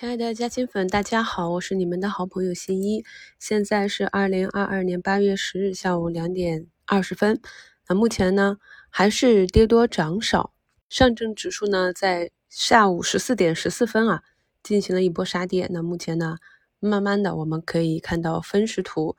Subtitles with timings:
[0.00, 3.04] 亲爱的嘉兴粉，大家好，我是你们的好朋友新一。
[3.38, 7.38] 现在是二零二二年八月十日下午两点二十分。
[7.86, 8.56] 那目前呢，
[8.88, 10.54] 还是跌多涨少。
[10.88, 14.22] 上证指数呢，在下午十四点十四分啊，
[14.62, 15.68] 进行了一波杀跌。
[15.70, 16.38] 那目前呢，
[16.78, 19.18] 慢慢的我们可以看到分时图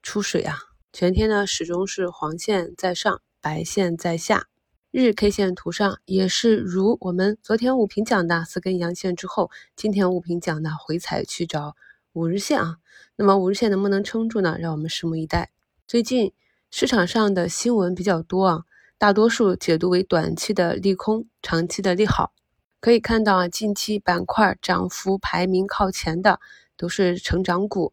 [0.00, 0.56] 出水啊，
[0.92, 4.49] 全天呢始终是黄线在上，白线在下。
[4.92, 11.76] 日 K 线图上也是如我们昨天五评讲的四根阳线之后，今天五评讲的回踩去找
[12.12, 12.78] 五日线啊。
[13.14, 14.56] 那么五日线能不能撑住呢？
[14.58, 15.52] 让我们拭目以待。
[15.86, 16.32] 最近
[16.72, 18.64] 市场上的新闻比较多啊，
[18.98, 22.32] 大多数解读为短期的利空，长期的利好。
[22.80, 26.40] 可以看到啊，近期板块涨幅排名靠前的
[26.76, 27.92] 都是成长股，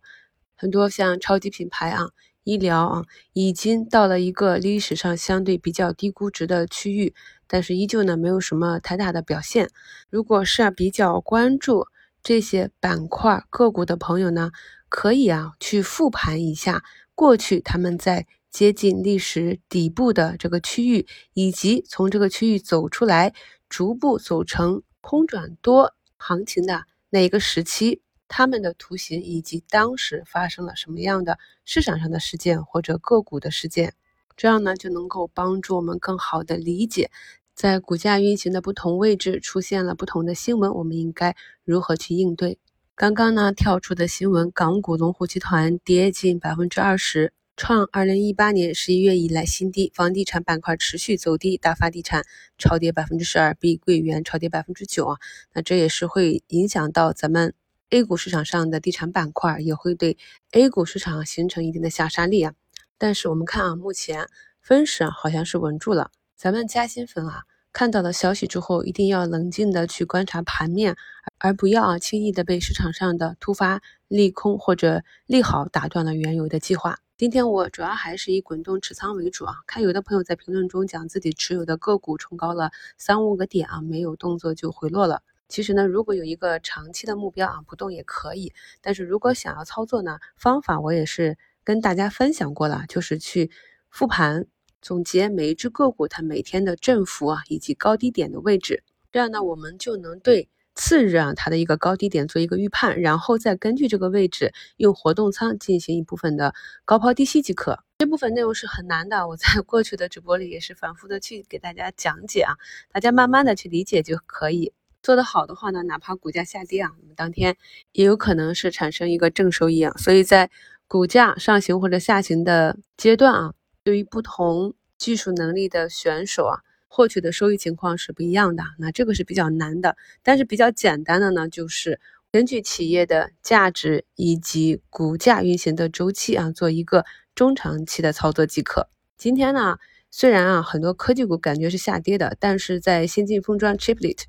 [0.55, 2.09] 很多像超级品牌啊。
[2.47, 7.13] 医疗啊，已经到了一个历史上相对比较低估值的区域，
[7.45, 9.69] 但是依旧呢没有什么太大的表现。
[10.09, 11.88] 如果是啊比较关注
[12.23, 14.52] 这些板块个股的朋友呢，
[14.88, 16.85] 可以啊去复盘一下
[17.16, 23.33] 过去他们在接近历史底部的这个区域，以及从这个区域走出来，
[23.67, 28.02] 逐步走成空转多行情的那一个时期。
[28.28, 33.94] 他们的图形以及当时发生了什么样的市场上的事件或者个股的事件，
[34.36, 37.09] 这样呢就能够帮助我们更好的理解，
[37.56, 42.59] 在股价运行的不同位置出现了不同的新闻，我们应该如何去应对。
[42.95, 52.25] 刚刚呢跳出的新闻，港股龙湖集团跌近百分之二十，创二零一八年十一月以来新低，房地产板块持续走低，大发地产
[52.58, 55.17] 超跌百分之十二，碧桂园超跌百分之九啊，
[55.53, 57.53] 那这也是会影响到咱们。
[57.89, 60.17] A 股市场上的地产板块也会对
[60.52, 62.53] A 股市场形成一定的下杀力啊，
[62.97, 64.27] 但是我们看啊，目前
[64.59, 66.11] 分时啊好像是稳住了。
[66.35, 70.97] 咱们加薪粉啊看到了消息之后，一定要冷静的去观察盘面，
[71.38, 76.97] 而不要啊轻易的被市场上的突发利空或者利好打断了原有的计划。
[77.16, 85.23] 今天我主要还是以滚动持仓为主啊，看有的朋友在评论中讲自己持有的个股冲高了三五个点啊，没有动作就回落了。
[85.47, 88.53] 其实呢，如果有一个长期的目标啊，不动也可以。
[88.81, 93.50] 但是如果想要操作呢，方法我也是跟大家分享过了，就是去
[93.90, 94.46] 复盘
[94.81, 98.84] 总结每一只个股它每天的振幅啊，以及高低点的位置。
[99.12, 106.53] 这样呢，我们就能对次日啊它的一个高低点做一个预判，然后再根据这个位置用活动仓进行一部分的
[106.86, 107.80] 高抛低吸即可。
[108.00, 112.53] 这部分内容是很难的，我在 过去的直播里也是反复的去给大家讲解啊，
[112.91, 114.74] 大家慢慢的去理解就可以。
[115.03, 117.56] 做得好的话呢，哪怕股价下跌啊，那么当天
[117.94, 119.94] 也有可能是产生一个正收益啊。
[119.97, 120.50] 所以在
[120.88, 123.53] 股价上行或者下行的阶段啊，
[123.84, 128.63] 对于不同技术能力的选手啊，获取的收益情况是不一样的。
[128.80, 137.06] 那这个是比较难的，但是比较简单的呢，就是根据企业的价值以及股价运行的周期啊，做一个
[137.36, 138.90] 中长期的操作即可。
[139.18, 139.78] 今天呢，
[140.12, 144.24] 虽然啊很多科技股感觉是下跌的，但是在先进封装 Chiplet。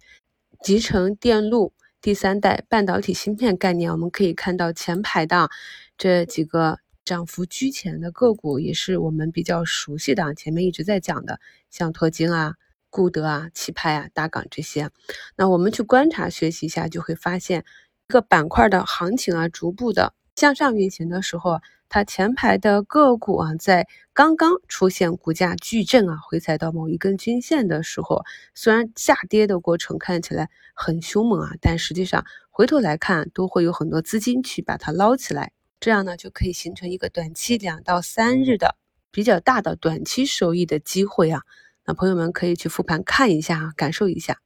[0.62, 5.48] 集成电路第三代半导体芯片概念，我们可以看到前排的
[5.96, 10.34] 这几个涨幅居前的个股，也是我们比较熟悉的。
[10.34, 12.54] 前面一直在讲的，像拓晶啊、
[12.90, 14.90] 固德啊、气派啊、大港这些。
[15.36, 17.64] 那我们去观察学习一下，就会发现
[18.08, 21.60] 一个板块的行情啊，逐步的向上运行的时候。
[21.88, 38.76] 它前排的个股啊，在刚刚出现股价巨震啊，回踩到某一根均线的时候，虽然下跌的过程看起来很凶猛啊，但实际上回头来看，都会有很多资金去把它捞起来，这样呢，就可以形成一个短期两到三日的
[39.10, 41.42] 比较大的短期收益的机会啊。
[41.86, 44.38] 那朋友们可以去复盘看一下啊，感受一下。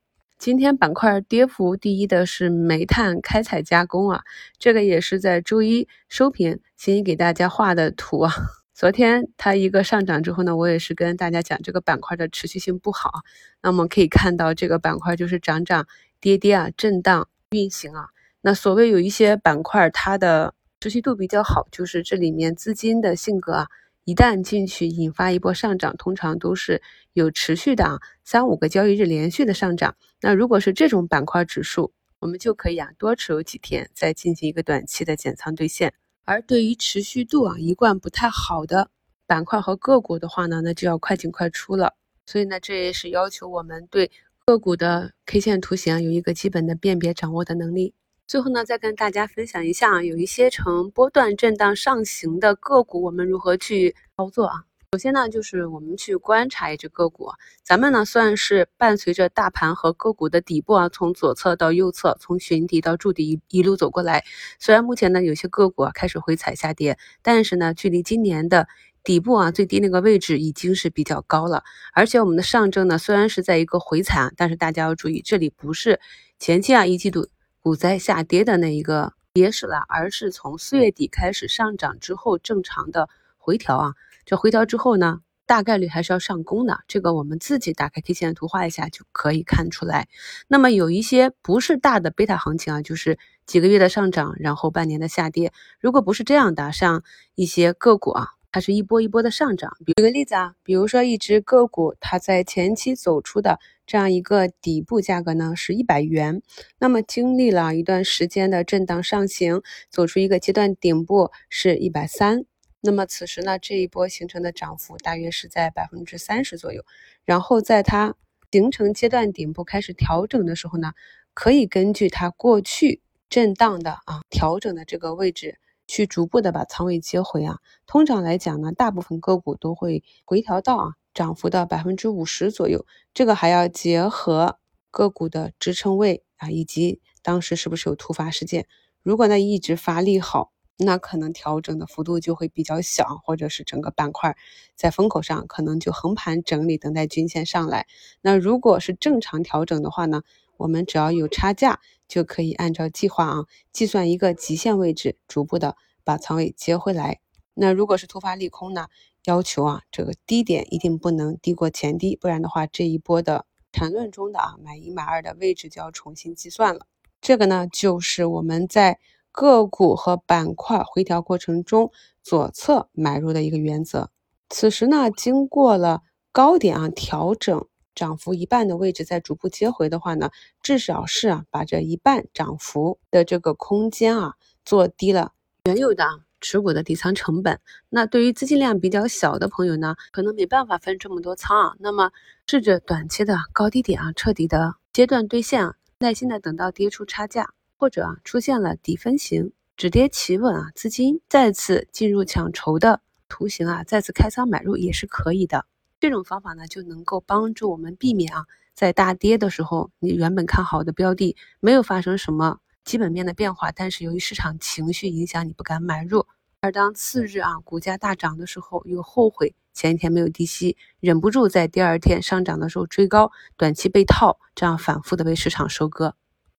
[0.42, 4.22] 今天板块跌幅第一的是煤炭开采加工啊，
[4.58, 8.32] 这个也是在周一收评，新一给大家画的图啊。
[8.74, 13.20] 昨天它一个上涨之后呢，我也是跟大家讲这个板块的持续性不好。
[13.62, 15.86] 那我们可以看到这个板块就是涨涨
[16.20, 18.08] 跌跌啊，震荡运行啊。
[18.40, 23.68] 那所谓有一些板块它的持续度比较好，就是这里面资金的性格啊。
[24.04, 26.82] 一旦进去引发一波上涨，通常都是
[27.12, 29.96] 有持续的啊三五个交易日连续的上涨。
[30.20, 35.94] 那如果是这种板块指数，我们就可以啊多持有几天，再进行一个短期的减仓兑现。
[36.24, 38.90] 而对于持续度啊一贯不太好的
[39.26, 41.94] 板块和个股的话呢，那就要快进快出了。
[42.26, 44.10] 所以呢，这也是要求我们对
[44.44, 47.94] 个股的 K 线图形有一个基本的辨别掌握的能力。
[48.32, 54.64] 最后呢，再跟大家分享一下，有一些呈波段震荡上行的个股，我们如何去操作啊？
[54.92, 57.28] 首先呢，就是我们去观察一只个股，
[57.62, 64.24] 咱们呢算是伴随着大盘和个股的底部啊，从左侧到右侧，从寻底到筑底一一路走过来。
[64.58, 68.66] 虽然目前呢有些个股啊开始回踩下跌，但是呢距离今年的
[69.04, 71.64] 底部啊最低那个位置已经是比较高了。
[71.92, 76.00] 而且我们的上证呢虽然是在一个回踩，但是大家要注意，这里不是
[76.38, 77.28] 前期啊一季度
[77.62, 83.94] 股灾下跌的那一个跌势了，而是从四月底开始上涨之后正常的回调啊。
[84.26, 86.80] 这回调之后呢，大概率还是要上攻的。
[86.88, 90.08] 这个我们自己打开 K 线图画一下就可以看出来。
[90.48, 93.16] 那么有一些不是大的贝塔行情啊，就是
[93.46, 95.52] 几个月的上涨，然后半年的下跌。
[95.78, 97.04] 如果不是这样的，像
[97.36, 99.76] 一些个股啊，它是一波一波的上涨。
[99.86, 106.42] 举个例子啊，比如说一只个股，它在前期走出的这样一个底部价格呢是一百元，
[106.78, 112.44] 那么经历了一段时间的震荡上行，走出一个阶段顶部是一百三。
[112.82, 116.84] 那么此时呢，这一波形成的涨幅大约是在百分之三十左右。
[117.24, 118.14] 然后在它
[118.50, 120.92] 形成阶段顶部开始调整的时候呢，
[121.32, 123.00] 可以根据它过去
[123.30, 125.58] 震荡的啊调整的这个位置，
[125.92, 127.58] 去逐步的把仓位接回啊。
[127.86, 132.86] 通常来讲呢，大部分个股都会回调到啊涨幅的百分之五十左右。
[133.12, 134.58] 这个还要结合
[134.90, 138.66] 个股的支撑位啊，以及当时是不是有突发事件。
[139.02, 140.50] 如果呢一直发利好。
[140.78, 144.36] 那可能调整的幅度就会比较小，或者是整个板块
[144.74, 147.86] 在风口上可能就横盘整理，等待均线上来。
[148.20, 150.22] 那如果是正常调整的话呢，
[150.62, 151.78] 我们只要有差价，
[152.08, 157.20] 就可以按照计划啊计算一个极限位置，逐步的把仓位接回来。
[157.54, 158.88] 那如果是突发利空呢，
[159.26, 166.86] 要求啊这个低点一定不能低过前低，不然的话这一波的缠论中的啊买一买二的位置就要重新计算了。
[167.20, 168.98] 这个呢就是我们在。
[169.34, 171.90] 个股和板块回调过程中，
[172.22, 174.10] 左侧买入的一个原则。
[174.50, 180.30] 此时呢，经过了高点啊调整，涨幅一半的位置再逐步接回的话呢，
[180.62, 184.34] 至少是啊把这一半涨幅的这个空间啊
[184.64, 185.32] 做低了
[185.64, 186.04] 原有的
[186.40, 187.60] 持股的底仓成本。
[187.88, 192.10] 那对于资金量比较小的朋友呢，可能没办法分这么多仓啊，那么
[192.46, 197.54] 试着短期的高低点啊彻底的阶段兑现啊，耐心的等到跌出差价。
[197.78, 205.66] 或者啊出现了底分型止跌企稳啊，资金再次进入抢筹的图形啊，再次开仓买入也是可以的。
[206.02, 216.26] 这种方法呢就能够帮助我们避免啊在大跌的时候，你原本看好的标的没有发生什么基本面的变化，但是由于市场情绪影响你不敢买入，
[216.60, 226.16] 而当次日啊股价大涨的时候又后悔前一天没有低吸，忍不住在第二天上涨的时候追高，短期被套，这样反复的被市场收割。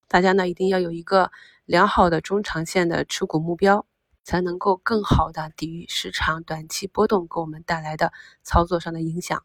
[0.07, 1.31] 大家呢一定要有一个
[1.65, 3.85] 良好的中长线的持股目标，
[4.23, 8.11] 才能够更好的抵御市场短期波动给我们带来的
[8.43, 9.43] 操作上的影响。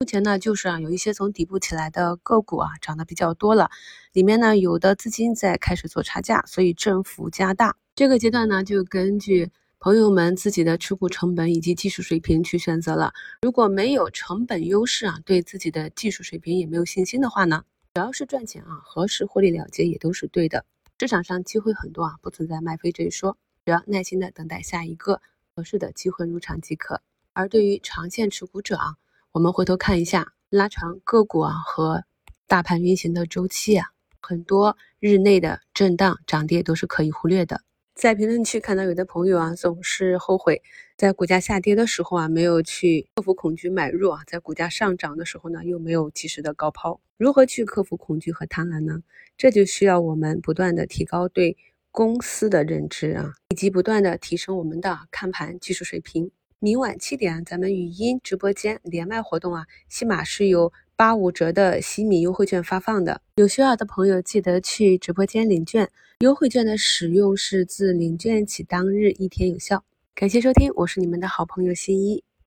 [0.00, 3.70] 目前呢，就是啊有一些从底部起来的个股啊涨得比较多了，
[4.12, 7.76] 里面呢有的资金在开始做差价，所以振幅加大。
[7.96, 9.50] 这个阶段呢，就根据
[9.80, 13.12] 朋友们自己的持股成本以及技术水平去选择了。
[13.42, 17.64] 如果没有成本优势啊，对自己的技术水平也没有信心的话呢？
[17.94, 20.64] 只要是赚钱啊，何时获利了结也都是对的。
[21.00, 23.36] 市场上机会很多啊，不存在卖飞这一说，
[23.68, 25.20] 只要耐心的等待下一个
[25.54, 27.02] 合适的机会入场即可。
[27.34, 28.94] 而对于长线持股者啊，
[29.30, 32.04] 我们回头看一下拉长个股啊和
[32.46, 33.88] 大盘运行的周期啊，
[34.22, 37.60] 很多日内的震荡涨跌都是可以忽略的。
[37.94, 40.62] 在评论区看到有的朋友啊，总是后悔
[40.96, 47.02] 在股价下跌的时候啊，没有去克服恐惧买入啊，在股价上涨的时候呢，又没有及时的高抛。
[47.18, 49.02] 如何去克服恐惧和贪婪呢？
[49.36, 51.58] 这就需要我们不断的提高对
[51.90, 56.30] 公司的认知啊，以及不断的提升我们的看盘技术水平。
[56.60, 65.88] 明晚七点，咱们语音直播间连麦活动啊，起码是有八五折的洗米优惠券发放的，有需要的朋友记得去直播间领券。
[66.18, 69.84] 优惠券的使用是自领券起当日一天有效。
[70.14, 72.24] 感谢收听，我是你们的好朋友新一。